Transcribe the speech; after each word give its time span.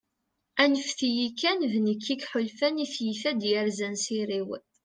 anfet-iyi 0.63 1.27
kan, 1.39 1.59
d 1.71 1.73
nekk 1.85 2.05
i 2.13 2.15
yeḥulfan, 2.19 2.81
i 2.83 2.87
tyita 2.93 3.31
i 3.31 3.33
d-yerzan 3.41 3.95
s 4.03 4.05
iri-w 4.19 4.49